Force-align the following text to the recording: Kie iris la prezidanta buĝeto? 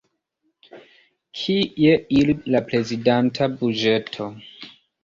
Kie 1.41 1.93
iris 2.21 2.43
la 2.57 2.65
prezidanta 2.73 3.51
buĝeto? 3.63 4.33